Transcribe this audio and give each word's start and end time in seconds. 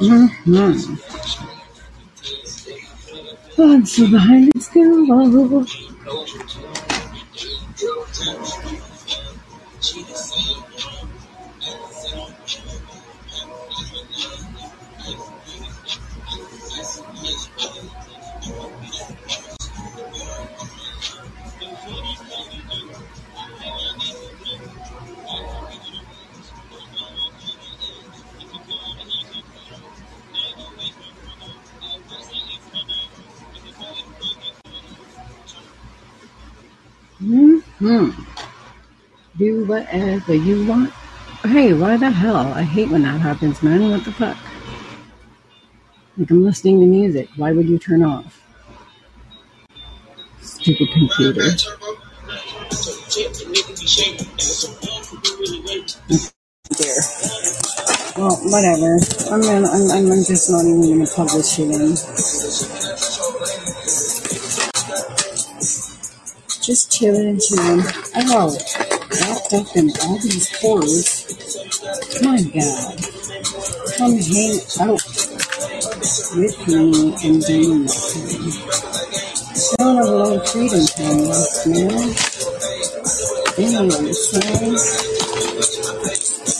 I'm 0.00 0.28
so 3.86 4.10
behind 4.10 4.52
in 4.76 5.85
Hmm. 37.78 38.10
Do 39.36 39.66
whatever 39.66 40.34
you 40.34 40.64
want. 40.66 40.90
Hey, 41.44 41.74
why 41.74 41.98
the 41.98 42.10
hell? 42.10 42.36
I 42.54 42.62
hate 42.62 42.88
when 42.88 43.02
that 43.02 43.20
happens, 43.20 43.62
man. 43.62 43.90
What 43.90 44.04
the 44.04 44.12
fuck? 44.12 44.36
Like 46.16 46.30
I'm 46.30 46.42
listening 46.42 46.80
to 46.80 46.86
music. 46.86 47.28
Why 47.36 47.52
would 47.52 47.68
you 47.68 47.78
turn 47.78 48.02
off? 48.02 48.42
Stupid 50.40 50.88
computer. 50.92 51.50
There. 56.78 57.02
Well, 58.16 58.36
whatever. 58.44 58.98
I'm 59.30 59.42
I'm, 59.66 59.90
I'm 59.90 60.24
just 60.24 60.50
not 60.50 60.64
even 60.64 60.98
gonna 60.98 61.06
publish 61.14 61.48
shit 61.50 61.70
in. 61.70 62.85
Just 66.66 66.90
chilling 66.90 67.28
and 67.28 67.40
chilling. 67.40 67.80
Oh, 68.16 68.50
wrapped 69.20 69.52
up 69.54 69.76
in 69.76 69.88
all 70.02 70.18
these 70.18 70.50
horrors. 70.58 71.30
My 72.24 72.42
God. 72.42 72.98
Come 73.96 74.18
hang 74.18 74.58
out 74.80 74.98
with 76.34 76.58
me 76.66 77.14
and 77.22 77.40
do 77.46 77.78
nothing. 77.84 78.50
I 79.78 79.78
don't 79.78 79.94
have 79.94 80.08
a 80.08 80.10
lot 80.10 80.36
of 80.38 80.48
freedom 80.48 80.84
time 80.86 81.18
left, 81.22 81.66
man. 81.68 82.10
Anyway, 83.62 84.12
so 84.12 84.40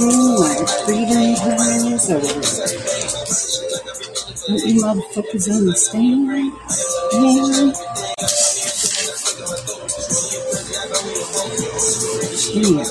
oh, 0.00 0.40
my 0.40 0.56
freedom 0.86 1.28
time 1.36 1.92
is 1.92 2.08
over. 2.08 2.40
Don't 4.48 4.64
you 4.66 4.80
motherfuckers 4.82 5.46
understand? 5.54 6.26
Man, 7.12 7.74
shit, 12.52 12.70
man. 12.70 12.90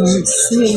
Let's 0.00 0.48
see, 0.48 0.76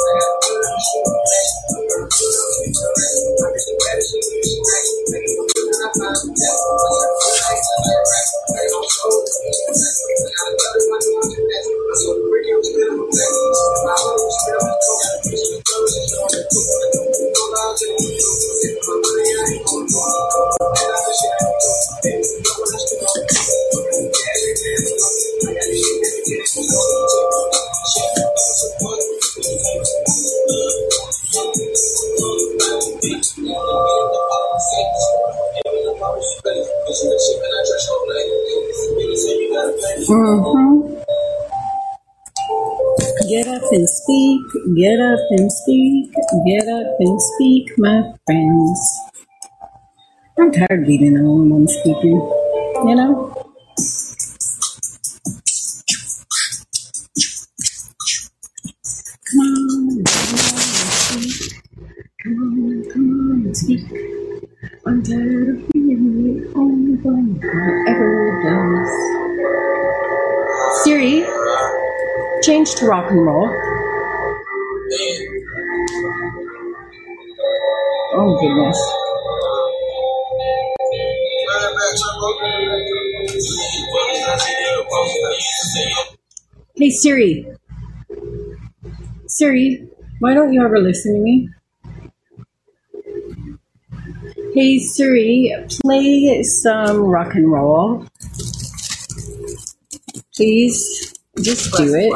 Mm-hmm. 40.11 40.91
Get 43.29 43.47
up 43.47 43.63
and 43.71 43.87
speak, 43.89 44.41
get 44.75 44.99
up 44.99 45.19
and 45.29 45.49
speak, 45.49 46.11
get 46.45 46.67
up 46.67 46.95
and 46.99 47.21
speak, 47.21 47.71
my 47.77 48.03
friends. 48.25 48.99
I'm 50.37 50.51
tired 50.51 50.81
of 50.81 50.85
being 50.85 51.13
the 51.13 51.21
only 51.21 51.49
one 51.49 51.65
speaking, 51.65 52.19
you 52.89 52.95
know? 52.95 53.33
Come 59.31 59.39
on, 59.39 60.03
come 60.03 60.35
on 60.35 61.05
speak. 61.05 61.53
Come 62.21 62.35
on, 62.43 62.83
come 62.91 63.45
on 63.47 63.55
speak. 63.55 63.85
I'm 64.85 65.03
tired 65.03 65.49
of 65.55 65.69
being 65.71 66.43
the 66.43 66.53
only 66.57 66.95
one 67.01 67.39
who 67.41 67.87
ever 67.87 68.41
does. 68.43 68.70
Siri, 70.91 71.23
change 72.43 72.75
to 72.75 72.85
rock 72.85 73.09
and 73.11 73.25
roll. 73.25 73.47
Oh, 78.13 78.35
goodness. 78.41 78.77
Hey, 86.75 86.89
Siri. 86.89 87.47
Siri, 89.27 89.87
why 90.19 90.33
don't 90.33 90.51
you 90.51 90.61
ever 90.61 90.77
listen 90.77 91.13
to 91.13 91.19
me? 91.21 91.47
Hey, 94.53 94.77
Siri, 94.79 95.55
play 95.85 96.43
some 96.43 97.05
rock 97.05 97.33
and 97.35 97.49
roll. 97.49 98.10
Please, 100.35 101.13
just 101.41 101.73
do 101.73 101.93
it. 101.95 102.13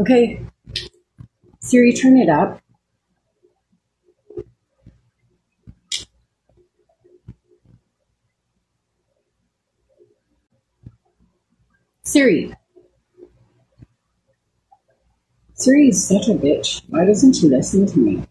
Okay, 0.00 0.40
Siri, 1.58 1.92
turn 1.92 2.16
it 2.16 2.30
up. 2.30 2.62
Siri. 12.02 12.54
Siri 15.52 15.88
is 15.88 16.08
such 16.08 16.28
a 16.28 16.32
bitch. 16.32 16.82
Why 16.88 17.04
doesn't 17.04 17.34
she 17.34 17.48
listen 17.48 17.84
to 17.84 17.98
me? 17.98 18.29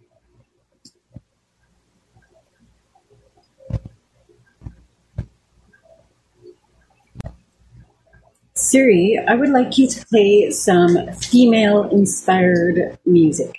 Siri, 8.70 9.20
I 9.28 9.34
would 9.34 9.50
like 9.50 9.80
you 9.80 9.88
to 9.88 10.06
play 10.06 10.52
some 10.52 11.12
female 11.14 11.90
inspired 11.90 13.00
music. 13.04 13.56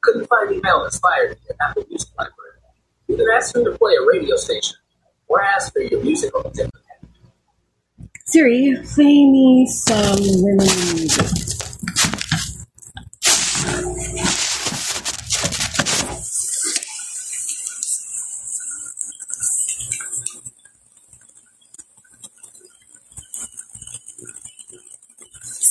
Couldn't 0.00 0.26
find 0.26 0.48
female 0.48 0.84
inspired 0.84 1.38
in 1.48 1.56
Apple 1.60 1.84
Music 1.88 2.08
library? 2.18 2.58
You 3.06 3.16
can 3.16 3.26
ask 3.32 3.54
me 3.54 3.62
to 3.66 3.78
play 3.78 3.92
a 3.94 4.04
radio 4.04 4.34
station 4.34 4.78
or 5.28 5.40
ask 5.40 5.72
for 5.72 5.82
your 5.82 6.02
musical 6.02 6.42
tip. 6.50 6.68
Siri, 8.26 8.78
play 8.82 9.04
me 9.04 9.68
some 9.68 10.18
women 10.42 10.66
music. 10.96 11.44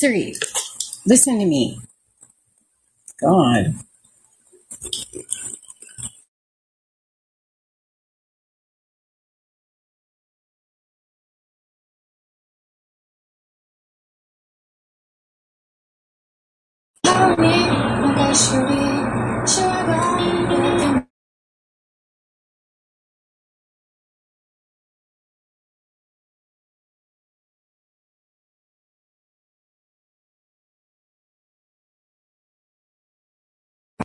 Siri, 0.04 0.36
listen 1.06 1.40
to 1.40 1.46
me. 1.46 1.80
God. 3.22 3.76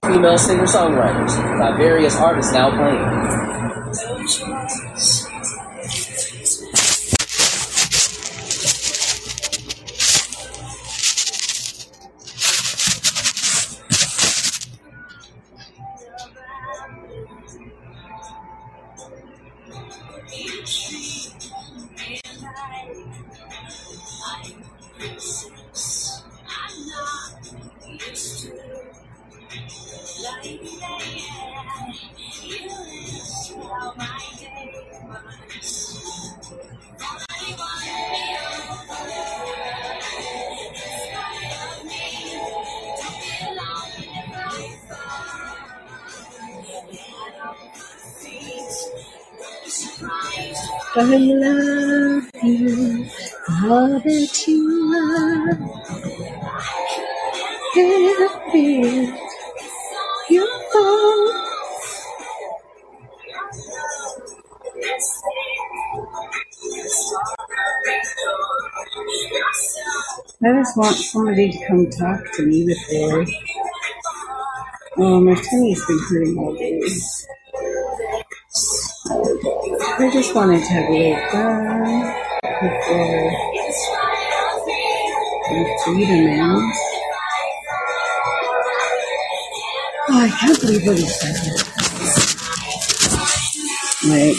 Female 0.09 0.39
singer-songwriters 0.39 1.37
by 1.61 1.77
various 1.77 2.17
artists 2.17 2.55
now 2.55 2.71
playing. 2.71 3.29
I 50.97 51.03
love 51.17 52.31
you, 52.43 53.07
all 53.65 54.01
that 54.01 54.45
you 54.49 54.95
are. 54.95 55.55
Help 57.75 58.55
me, 58.55 59.15
your 60.31 60.47
fault. 60.73 61.35
I 70.45 70.53
just 70.53 70.77
want 70.77 70.97
somebody 70.97 71.51
to 71.53 71.67
come 71.67 71.91
talk 71.91 72.21
to 72.35 72.47
me 72.47 72.67
before. 72.67 73.27
Oh, 75.01 75.21
my 75.21 75.33
tummy's 75.33 75.87
been 75.87 75.99
hurting 76.09 76.37
all 76.39 76.53
day. 76.55 76.81
I 80.01 80.11
just 80.13 80.35
wanted 80.35 80.59
to 80.59 80.67
have 80.67 80.89
a 80.89 80.93
little 80.93 81.17
fun 81.31 81.55
before 82.61 83.31
the 85.51 85.63
freedom 85.85 86.27
ends. 86.27 86.79
Oh, 90.09 90.19
I 90.19 90.29
can't 90.41 90.61
believe 90.61 90.85
what 90.85 90.99
he 90.99 91.07
said. 91.07 91.37
Like, 94.09 94.37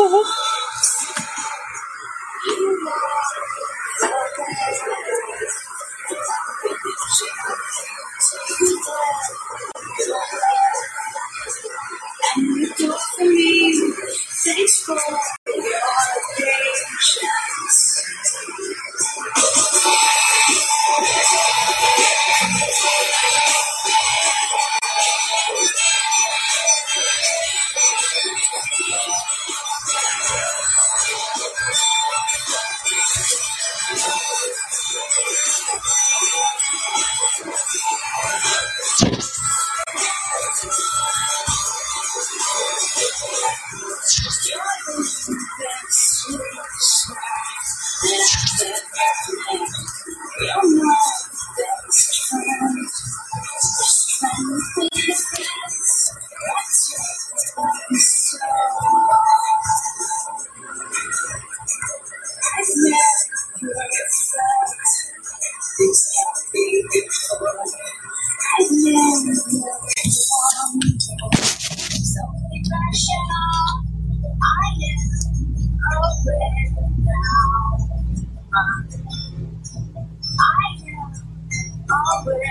help. 0.00 0.39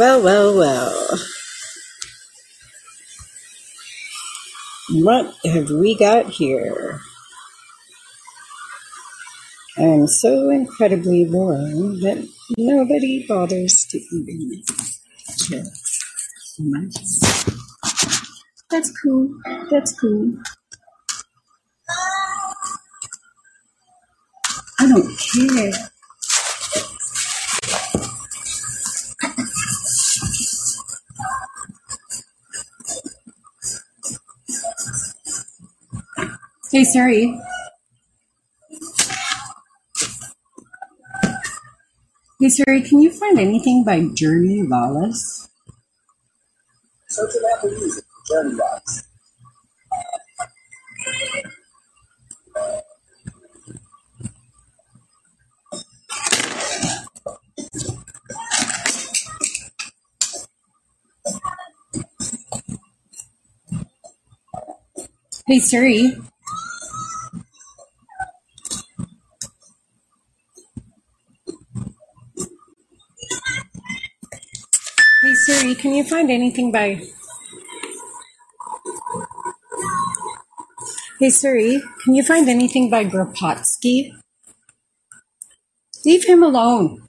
Well, 0.00 0.22
well, 0.22 0.56
well. 0.56 1.18
What 4.92 5.34
have 5.44 5.68
we 5.68 5.94
got 5.94 6.30
here? 6.30 7.00
I 9.76 9.82
am 9.82 10.06
so 10.06 10.48
incredibly 10.48 11.26
boring 11.26 12.00
that 12.00 12.26
nobody 12.56 13.26
bothers 13.28 13.84
to 13.90 13.98
even 13.98 14.62
so 15.26 15.62
much. 16.60 16.96
That's 18.70 18.90
cool. 19.02 19.34
That's 19.70 20.00
cool. 20.00 20.32
I 24.78 24.88
don't 24.88 25.18
care. 25.18 25.90
Hey 36.72 36.84
Siri. 36.84 37.36
Hey 42.38 42.48
Siri, 42.48 42.82
can 42.82 43.00
you 43.00 43.10
find 43.10 43.40
anything 43.40 43.82
by 43.82 44.06
Journey 44.14 44.62
Lawless? 44.62 45.48
Search 47.08 47.34
an 47.34 47.42
Apple 47.56 47.70
Music, 47.70 48.04
Journey 48.28 48.54
Box. 48.54 49.02
Hey 65.48 65.58
Siri. 65.58 66.16
Hey 75.30 75.36
Siri, 75.36 75.74
can 75.76 75.94
you 75.94 76.02
find 76.02 76.28
anything 76.28 76.72
by 76.72 77.00
Hey 81.20 81.30
Siri, 81.30 81.80
can 82.02 82.16
you 82.16 82.24
find 82.24 82.48
anything 82.48 82.90
by 82.90 83.04
Grapotsky? 83.04 84.10
Leave 86.04 86.24
him 86.24 86.42
alone. 86.42 87.06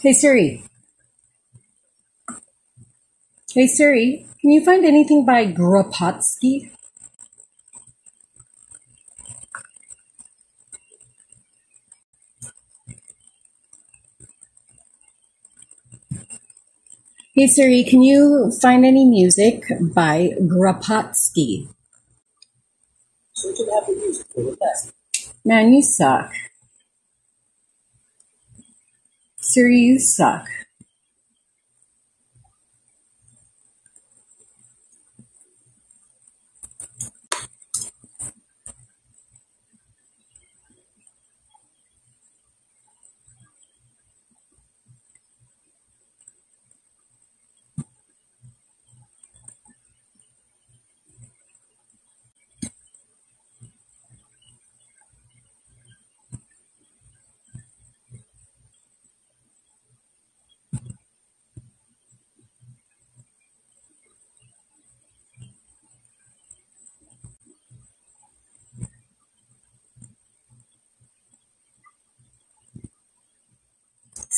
Hey 0.00 0.12
Siri. 0.12 0.64
Hey 3.54 3.68
Siri, 3.68 4.26
can 4.40 4.50
you 4.50 4.64
find 4.64 4.84
anything 4.84 5.24
by 5.24 5.46
Grapotsky? 5.46 6.72
Hey 17.34 17.46
Siri, 17.46 17.82
can 17.82 18.02
you 18.02 18.52
find 18.60 18.84
any 18.84 19.06
music 19.06 19.64
by 19.80 20.32
Grapotsky? 20.38 21.66
Search 23.32 23.58
an 23.58 23.68
Apple 23.74 23.94
Music 23.94 24.26
for 24.34 24.42
the 24.42 24.56
best. 24.60 24.92
Man, 25.42 25.72
you 25.72 25.80
suck. 25.80 26.30
Siri, 29.40 29.78
you 29.78 29.98
suck. 29.98 30.46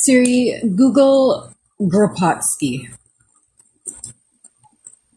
Siri, 0.05 0.53
Google 0.75 1.51
Grapotsky. 1.81 2.95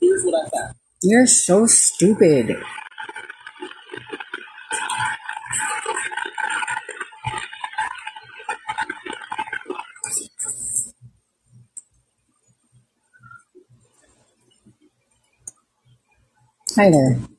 Here's 0.01 0.25
what 0.25 0.47
I 0.47 0.49
found. 0.49 0.77
You're 1.03 1.27
so 1.27 1.67
stupid. 1.67 2.57
Hi 16.77 16.91
there. 16.91 17.38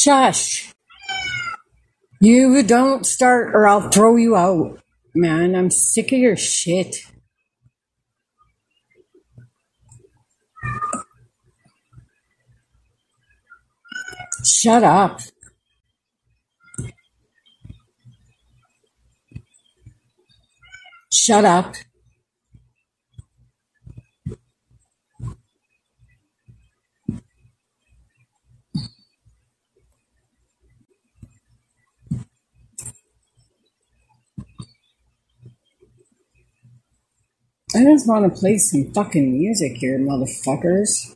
Shush. 0.00 0.72
You 2.22 2.62
don't 2.62 3.04
start 3.04 3.54
or 3.54 3.66
I'll 3.66 3.90
throw 3.90 4.16
you 4.16 4.34
out. 4.34 4.80
Man, 5.14 5.54
I'm 5.54 5.70
sick 5.70 6.12
of 6.12 6.18
your 6.18 6.36
shit. 6.36 6.96
Shut 14.44 14.82
up. 14.82 15.20
Shut 21.12 21.44
up. 21.44 21.74
I 37.72 37.84
just 37.84 38.08
want 38.08 38.24
to 38.24 38.40
play 38.40 38.58
some 38.58 38.92
fucking 38.92 39.32
music 39.38 39.76
here, 39.76 39.96
motherfuckers. 39.96 41.14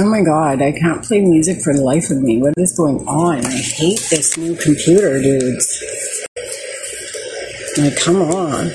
Oh 0.00 0.08
my 0.08 0.22
god, 0.22 0.62
I 0.62 0.70
can't 0.70 1.02
play 1.02 1.20
music 1.22 1.60
for 1.60 1.74
the 1.74 1.82
life 1.82 2.08
of 2.10 2.22
me. 2.22 2.40
What 2.40 2.54
is 2.56 2.72
going 2.76 3.04
on? 3.08 3.44
I 3.44 3.50
hate 3.50 3.98
this 4.10 4.38
new 4.38 4.54
computer, 4.54 5.20
dudes. 5.20 5.82
Like, 7.76 7.96
come 7.96 8.22
on. 8.22 8.70